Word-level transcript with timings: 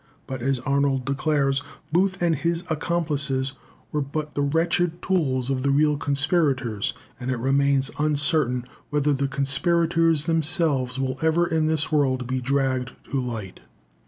But, 0.25 0.41
as 0.41 0.57
Arnold 0.61 1.05
declares, 1.05 1.61
Booth 1.93 2.23
and 2.23 2.35
his 2.35 2.63
accomplices 2.71 3.53
were 3.91 4.01
but 4.01 4.33
the 4.33 4.41
wretched 4.41 4.99
tools 4.99 5.51
of 5.51 5.61
the 5.61 5.69
real 5.69 5.95
conspirators, 5.95 6.95
and 7.19 7.29
it 7.29 7.37
remains 7.37 7.91
uncertain 7.99 8.65
whether 8.89 9.13
the 9.13 9.27
conspirators 9.27 10.25
themselves 10.25 10.97
will 10.97 11.19
ever 11.21 11.45
in 11.45 11.67
this 11.67 11.91
world 11.91 12.25
be 12.25 12.41
dragged 12.41 12.93
to 13.11 13.21
light. 13.21 13.59